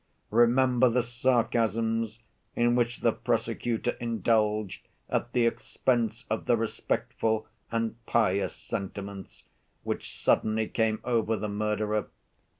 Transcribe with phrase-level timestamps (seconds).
[0.31, 2.21] Remember the sarcasms
[2.55, 9.43] in which the prosecutor indulged at the expense of the respectful and 'pious' sentiments
[9.83, 12.07] which suddenly came over the murderer.